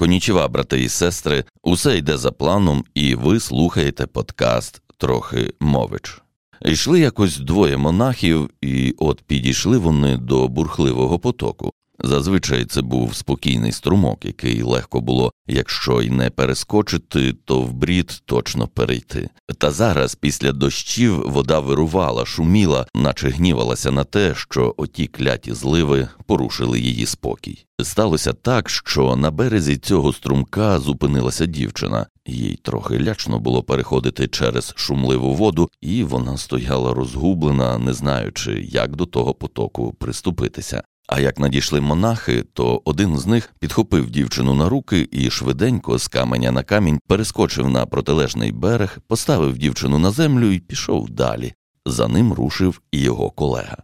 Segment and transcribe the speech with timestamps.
[0.00, 6.22] Конічева, брати і сестри, усе йде за планом, і ви слухаєте подкаст трохи мович.
[6.62, 11.72] Йшли якось двоє монахів, і от підійшли вони до бурхливого потоку.
[12.04, 18.22] Зазвичай це був спокійний струмок, який легко було, якщо й не перескочити, то в брід
[18.24, 19.28] точно перейти.
[19.58, 26.08] Та зараз, після дощів, вода вирувала, шуміла, наче гнівалася на те, що оті кляті зливи
[26.26, 27.64] порушили її спокій.
[27.82, 34.72] Сталося так, що на березі цього струмка зупинилася дівчина, їй трохи лячно було переходити через
[34.76, 40.82] шумливу воду, і вона стояла розгублена, не знаючи, як до того потоку приступитися.
[41.08, 46.08] А як надійшли монахи, то один з них підхопив дівчину на руки і швиденько з
[46.08, 51.54] каменя на камінь перескочив на протилежний берег, поставив дівчину на землю і пішов далі.
[51.86, 53.76] За ним рушив і його колега.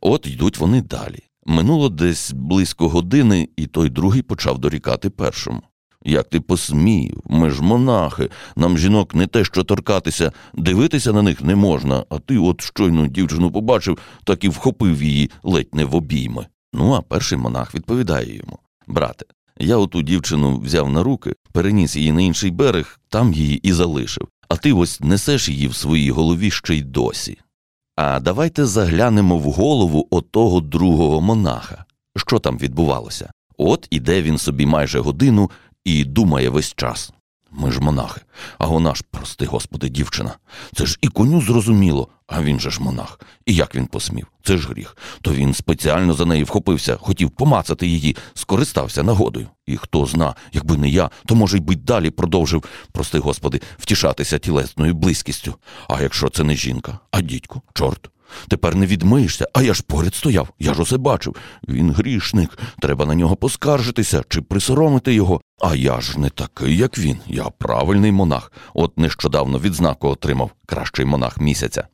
[0.00, 1.18] От йдуть вони далі.
[1.46, 5.62] Минуло десь близько години, і той другий почав дорікати першому.
[6.04, 11.42] Як ти посмів, ми ж монахи, нам жінок не те що торкатися, дивитися на них
[11.42, 15.94] не можна, а ти от щойно дівчину побачив, так і вхопив її ледь не в
[15.94, 16.46] обійми.
[16.72, 19.24] Ну, а перший монах відповідає йому Брате,
[19.58, 24.28] я оту дівчину взяв на руки, переніс її на інший берег, там її і залишив,
[24.48, 27.38] а ти ось несеш її в своїй голові ще й досі.
[27.96, 31.84] А давайте заглянемо в голову отого другого монаха.
[32.16, 33.30] Що там відбувалося?
[33.56, 35.50] От іде він собі майже годину
[35.84, 37.12] і думає весь час.
[37.54, 38.20] Ми ж монахи,
[38.58, 40.36] а вона ж, прости господи, дівчина.
[40.76, 43.20] Це ж і коню зрозуміло, а він же ж монах.
[43.46, 44.26] І як він посмів?
[44.42, 44.96] Це ж гріх.
[45.22, 49.46] То він спеціально за неї вхопився, хотів помацати її, скористався нагодою.
[49.66, 54.38] І хто зна, якби не я, то, може, й би далі продовжив, прости господи, втішатися
[54.38, 55.54] тілесною близькістю.
[55.88, 58.10] А якщо це не жінка, а дідько, чорт.
[58.48, 61.36] Тепер не відмиєшся, а я ж поряд стояв, я ж усе бачив.
[61.68, 65.40] Він грішник, треба на нього поскаржитися чи присоромити його.
[65.60, 67.18] А я ж не такий, як він.
[67.26, 68.52] Я правильний монах.
[68.74, 71.84] От нещодавно відзнаку отримав кращий монах місяця.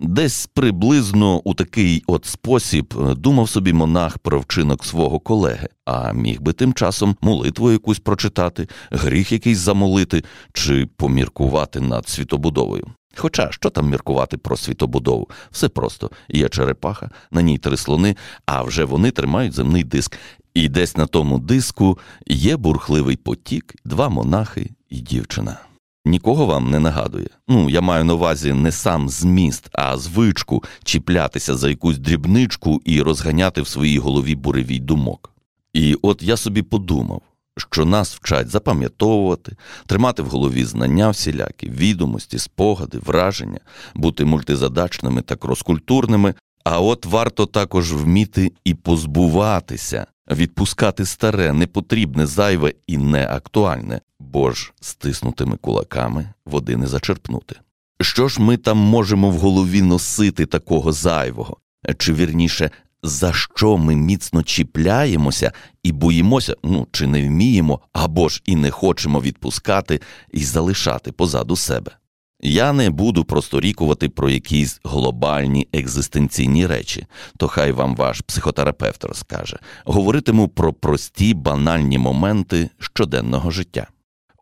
[0.00, 6.12] Десь приблизно у такий от спосіб е, думав собі монах про вчинок свого колеги, а
[6.12, 12.86] міг би тим часом молитву якусь прочитати, гріх якийсь замолити чи поміркувати над світобудовою.
[13.18, 15.28] Хоча що там міркувати про світобудову?
[15.50, 20.18] Все просто є черепаха, на ній три слони, а вже вони тримають земний диск.
[20.54, 25.58] І десь на тому диску є бурхливий потік, два монахи і дівчина.
[26.04, 27.26] Нікого вам не нагадує.
[27.48, 33.02] Ну, я маю на увазі не сам зміст, а звичку чіплятися за якусь дрібничку і
[33.02, 35.30] розганяти в своїй голові буревій думок.
[35.72, 37.22] І от я собі подумав,
[37.58, 43.60] що нас вчать запам'ятовувати, тримати в голові знання всілякі, відомості, спогади, враження,
[43.94, 52.72] бути мультизадачними та кроскультурними, а от варто також вміти і позбуватися, відпускати старе, непотрібне, зайве
[52.86, 57.56] і неактуальне, бо ж стиснутими кулаками води не зачерпнути.
[58.00, 61.56] Що ж ми там можемо в голові носити такого зайвого,
[61.98, 62.70] чи вірніше
[63.02, 68.70] за що ми міцно чіпляємося і боїмося, ну чи не вміємо, або ж і не
[68.70, 70.00] хочемо відпускати
[70.32, 71.92] і залишати позаду себе.
[72.40, 77.06] Я не буду просторікувати про якісь глобальні екзистенційні речі,
[77.36, 79.58] то хай вам ваш психотерапевт розкаже.
[79.84, 83.86] Говоритиму про прості банальні моменти щоденного життя.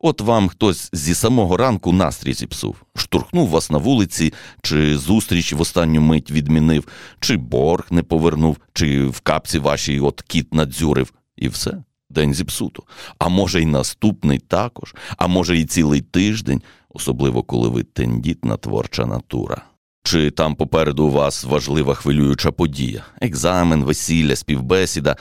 [0.06, 5.60] От вам хтось зі самого ранку настрій зіпсув, штурхнув вас на вулиці, чи зустріч в
[5.60, 6.88] останню мить відмінив,
[7.20, 12.82] чи борг не повернув, чи в капці вашій от кіт надзюрив, і все, день зіпсуто.
[13.18, 19.06] А може, й наступний також, а може, й цілий тиждень, особливо коли ви тендітна творча
[19.06, 19.62] натура.
[20.02, 25.16] Чи там попереду у вас важлива хвилююча подія, екзамен, весілля, співбесіда.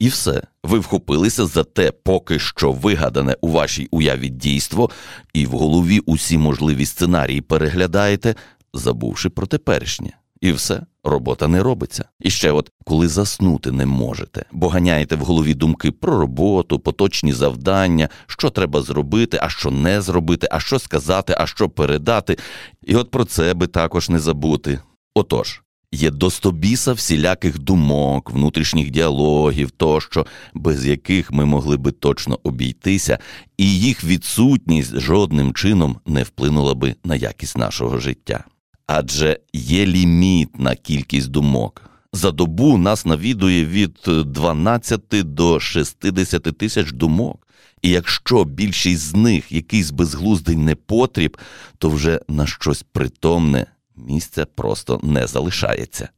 [0.00, 4.90] І все, ви вхопилися за те, поки що вигадане у вашій уяві дійство,
[5.34, 8.34] і в голові усі можливі сценарії переглядаєте,
[8.74, 10.10] забувши про теперішнє.
[10.40, 12.04] І все, робота не робиться.
[12.20, 17.32] І ще, от коли заснути не можете, бо ганяєте в голові думки про роботу, поточні
[17.32, 22.38] завдання, що треба зробити, а що не зробити, а що сказати, а що передати.
[22.82, 24.80] І от про це би також не забути.
[25.14, 33.18] Отож, Є достобіса всіляких думок, внутрішніх діалогів тощо, без яких ми могли би точно обійтися,
[33.58, 38.44] і їх відсутність жодним чином не вплинула би на якість нашого життя.
[38.86, 41.82] Адже є ліміт на кількість думок.
[42.12, 47.46] За добу нас навідує від 12 до 60 тисяч думок.
[47.82, 51.36] І якщо більшість з них якийсь безглуздий непотріб,
[51.78, 53.66] то вже на щось притомне
[54.06, 56.08] місця просто не залишається.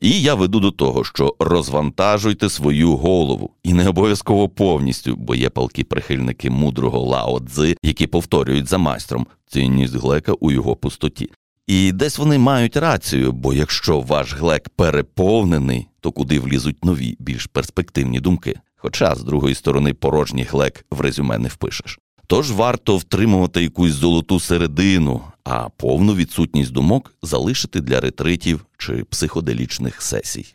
[0.00, 5.50] І я веду до того, що розвантажуйте свою голову, і не обов'язково повністю, бо є
[5.50, 11.30] палки прихильники мудрого Лао Цзи, які повторюють за майстром цінність глека у його пустоті.
[11.66, 17.46] І десь вони мають рацію, бо якщо ваш глек переповнений, то куди влізуть нові, більш
[17.46, 18.54] перспективні думки.
[18.76, 21.98] Хоча, з другої сторони, порожній глек в резюме не впишеш.
[22.26, 30.02] Тож варто втримувати якусь золоту середину, а повну відсутність думок залишити для ретритів чи психоделічних
[30.02, 30.54] сесій.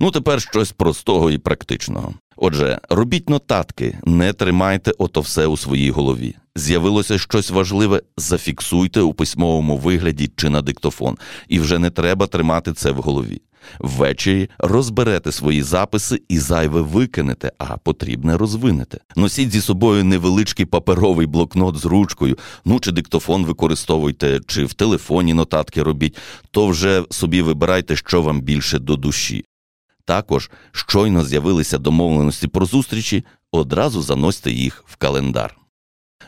[0.00, 2.14] Ну, тепер щось простого і практичного.
[2.36, 6.34] Отже, робіть нотатки, не тримайте ото все у своїй голові.
[6.56, 12.72] З'явилося щось важливе, зафіксуйте у письмовому вигляді чи на диктофон, і вже не треба тримати
[12.72, 13.42] це в голові.
[13.78, 18.98] Ввечері розберете свої записи і зайве викинете, а потрібне розвинете.
[19.16, 25.34] Носіть зі собою невеличкий паперовий блокнот з ручкою, ну чи диктофон використовуйте, чи в телефоні
[25.34, 26.16] нотатки робіть,
[26.50, 29.44] то вже собі вибирайте, що вам більше до душі.
[30.04, 35.56] Також щойно з'явилися домовленості про зустрічі, одразу заносьте їх в календар.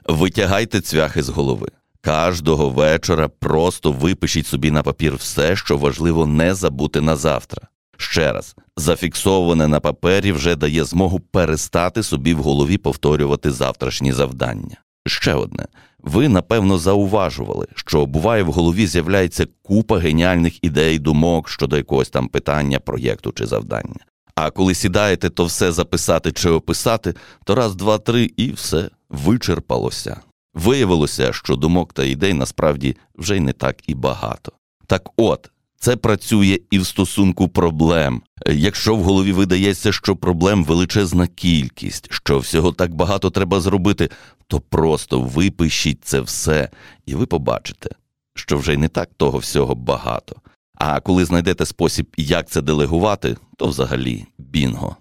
[0.04, 1.68] Витягайте цвяхи з голови.
[2.08, 7.62] Кожного вечора просто випишіть собі на папір все, що важливо не забути на завтра.
[7.96, 14.76] Ще раз, зафіксоване на папері вже дає змогу перестати собі в голові повторювати завтрашні завдання.
[15.06, 15.66] Ще одне,
[16.02, 22.28] ви напевно зауважували, що буває в голові з'являється купа геніальних ідей, думок щодо якогось там
[22.28, 24.00] питання, проєкту чи завдання.
[24.34, 27.14] А коли сідаєте то все записати чи описати,
[27.44, 30.20] то раз, два, три і все вичерпалося.
[30.54, 34.52] Виявилося, що думок та ідей насправді вже й не так і багато.
[34.86, 35.50] Так от,
[35.80, 38.22] це працює і в стосунку проблем.
[38.46, 44.10] Якщо в голові видається, що проблем величезна кількість, що всього так багато треба зробити,
[44.46, 46.70] то просто випишіть це все,
[47.06, 47.90] і ви побачите,
[48.34, 50.36] що вже й не так того всього багато.
[50.74, 54.96] А коли знайдете спосіб, як це делегувати, то взагалі бінго.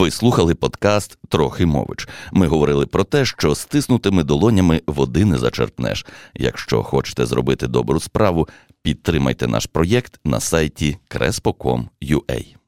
[0.00, 2.08] Ви слухали подкаст Трохи мович.
[2.32, 6.06] Ми говорили про те, що стиснутими долонями води не зачерпнеш.
[6.34, 8.48] Якщо хочете зробити добру справу,
[8.82, 12.59] підтримайте наш проєкт на сайті crespo.com.ua.